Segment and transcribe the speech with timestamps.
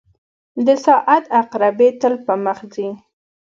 [0.65, 2.87] •د ساعت عقربې تل پر مخ ځي.